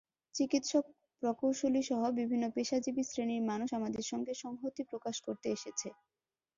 চিকিৎসক, 0.35 0.85
প্রকোশলীসহ 1.21 1.99
বিভিন্ন 2.19 2.45
পেশাজীবী 2.55 3.03
শ্রেনীর 3.05 3.43
মানুষ 3.43 3.69
আমাদের 3.79 4.03
সঙ্গে 4.11 4.33
সংহতি 4.43 4.81
প্রকাশ 4.91 5.15
করতে 5.27 5.47
এসেছে। 5.51 5.87